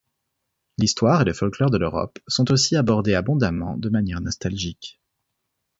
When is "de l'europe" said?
1.69-2.17